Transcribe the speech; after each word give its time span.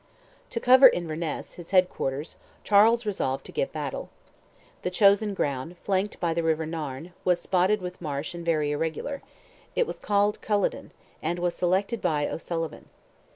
To 0.49 0.59
cover 0.59 0.89
Inverness, 0.89 1.53
his 1.53 1.69
head 1.69 1.87
quarters, 1.87 2.35
Charles 2.63 3.05
resolved 3.05 3.45
to 3.45 3.51
give 3.51 3.71
battle. 3.71 4.09
The 4.81 4.89
ground 4.89 5.37
chosen, 5.37 5.77
flanked 5.83 6.19
by 6.19 6.33
the 6.33 6.41
river 6.41 6.65
Nairn, 6.65 7.13
was 7.23 7.39
spotted 7.39 7.81
with 7.83 8.01
marsh 8.01 8.33
and 8.33 8.43
very 8.43 8.71
irregular; 8.71 9.21
it 9.75 9.85
was 9.85 9.99
called 9.99 10.41
Culloden, 10.41 10.91
and 11.21 11.37
was 11.37 11.53
selected 11.53 12.01
by 12.01 12.27
O'Sullivan. 12.27 12.89